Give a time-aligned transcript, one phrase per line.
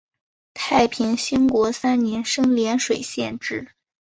[0.55, 3.69] 太平兴国三年升涟水县置。